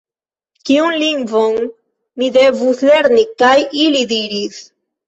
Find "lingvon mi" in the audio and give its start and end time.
1.03-2.33